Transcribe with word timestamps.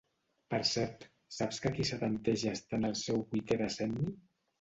Per 0.51 0.59
cert, 0.69 1.03
saps 1.35 1.61
que 1.65 1.71
qui 1.75 1.85
setanteja 1.89 2.53
està 2.61 2.79
en 2.79 2.89
el 2.89 2.97
seu 3.03 3.21
vuitè 3.35 3.59
decenni? 3.61 4.09